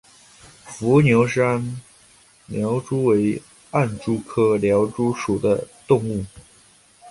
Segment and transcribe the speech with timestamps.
[0.65, 1.61] 伏牛山
[2.49, 6.25] 隙蛛为暗蛛科隙蛛属的动物。